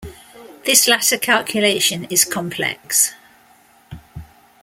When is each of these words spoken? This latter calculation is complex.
This 0.65 0.87
latter 0.87 1.15
calculation 1.19 2.07
is 2.09 2.25
complex. 2.25 3.13